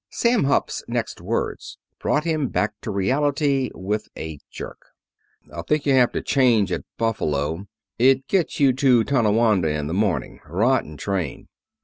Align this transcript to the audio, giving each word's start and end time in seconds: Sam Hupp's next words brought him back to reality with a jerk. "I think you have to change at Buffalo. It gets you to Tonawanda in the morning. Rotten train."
Sam 0.09 0.45
Hupp's 0.45 0.83
next 0.87 1.21
words 1.21 1.77
brought 1.99 2.23
him 2.23 2.47
back 2.47 2.73
to 2.81 2.89
reality 2.89 3.69
with 3.75 4.07
a 4.17 4.39
jerk. 4.49 4.81
"I 5.55 5.61
think 5.61 5.85
you 5.85 5.93
have 5.93 6.11
to 6.13 6.23
change 6.23 6.71
at 6.71 6.85
Buffalo. 6.97 7.67
It 7.99 8.27
gets 8.27 8.59
you 8.59 8.73
to 8.73 9.03
Tonawanda 9.03 9.67
in 9.69 9.85
the 9.85 9.93
morning. 9.93 10.39
Rotten 10.49 10.97
train." 10.97 11.49